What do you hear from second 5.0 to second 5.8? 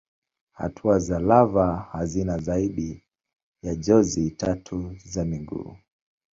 za miguu.